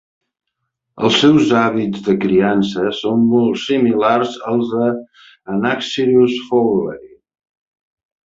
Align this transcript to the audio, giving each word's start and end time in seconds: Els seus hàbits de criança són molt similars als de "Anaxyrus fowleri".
Els 1.07 1.17
seus 1.23 1.49
hàbits 1.57 2.05
de 2.07 2.13
criança 2.23 2.93
són 3.01 3.27
molt 3.33 3.61
similars 3.65 4.39
als 4.53 4.73
de 4.79 4.87
"Anaxyrus 5.57 6.35
fowleri". 6.49 7.13